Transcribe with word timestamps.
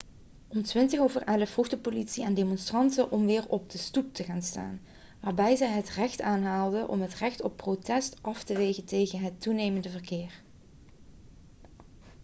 om 0.47 0.61
11:20 0.63 1.51
vroeg 1.51 1.69
de 1.69 1.77
politie 1.77 2.25
aan 2.25 2.33
de 2.33 2.41
demonstranten 2.41 3.11
om 3.11 3.25
weer 3.25 3.47
op 3.49 3.69
de 3.69 3.77
stoep 3.77 4.13
te 4.13 4.23
gaan 4.23 4.41
staan 4.41 4.81
waarbij 5.19 5.55
zij 5.55 5.67
het 5.67 5.89
recht 5.89 6.21
aanhaalde 6.21 6.87
om 6.87 7.01
het 7.01 7.15
recht 7.15 7.41
op 7.41 7.57
protest 7.57 8.17
af 8.23 8.43
te 8.43 8.55
wegen 8.57 8.85
tegen 8.85 9.19
het 9.19 9.41
toenemende 9.41 9.89
verkeer 9.89 10.33